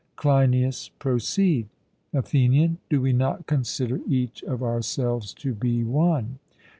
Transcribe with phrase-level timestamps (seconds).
[0.15, 1.67] CLEINIAS: Proceed.
[2.11, 6.39] ATHENIAN: Do we not consider each of ourselves to be one?